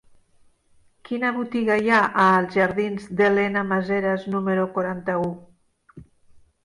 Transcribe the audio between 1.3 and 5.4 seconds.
botiga hi ha a la jardins d'Elena Maseras número quaranta-u?